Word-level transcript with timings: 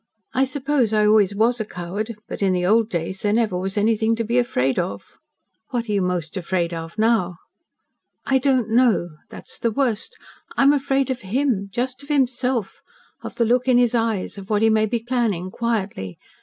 I 0.33 0.45
suppose 0.45 0.93
I 0.93 1.05
always 1.05 1.35
was 1.35 1.59
a 1.61 1.63
coward, 1.65 2.15
but 2.27 2.41
in 2.41 2.53
the 2.53 2.65
old 2.65 2.89
days 2.89 3.21
there 3.21 3.33
never 3.33 3.55
was 3.55 3.77
anything 3.77 4.15
to 4.15 4.23
be 4.23 4.39
afraid 4.39 4.79
of." 4.79 5.05
"What 5.69 5.87
are 5.87 5.91
you 5.91 6.01
most 6.01 6.35
afraid 6.35 6.73
of 6.73 6.97
now?" 6.97 7.37
"I 8.25 8.39
don't 8.39 8.71
know. 8.71 9.09
That 9.29 9.45
is 9.47 9.59
the 9.59 9.69
worst. 9.69 10.17
I 10.57 10.63
am 10.63 10.73
afraid 10.73 11.11
of 11.11 11.21
HIM 11.21 11.69
just 11.71 12.01
of 12.01 12.09
himself 12.09 12.81
of 13.21 13.35
the 13.35 13.45
look 13.45 13.67
in 13.67 13.77
his 13.77 13.93
eyes 13.93 14.39
of 14.39 14.49
what 14.49 14.63
he 14.63 14.71
may 14.71 14.87
be 14.87 15.03
planning 15.07 15.51
quietly. 15.51 16.17